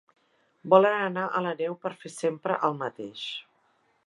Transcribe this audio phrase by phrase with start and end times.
[0.73, 3.29] Volen anar a la neu per fer sempre el mateix.